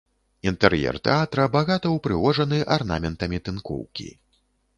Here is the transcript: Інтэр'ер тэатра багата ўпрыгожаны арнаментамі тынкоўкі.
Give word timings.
Інтэр'ер 0.51 0.95
тэатра 1.07 1.45
багата 1.55 1.87
ўпрыгожаны 1.97 2.63
арнаментамі 2.77 3.37
тынкоўкі. 3.49 4.09